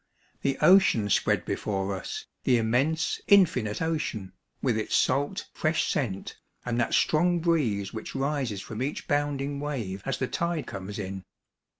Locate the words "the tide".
10.17-10.65